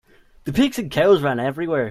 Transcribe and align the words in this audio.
The 0.45 0.53
pigs 0.53 0.79
and 0.79 0.89
cows 0.89 1.21
ran 1.21 1.39
everywhere. 1.39 1.79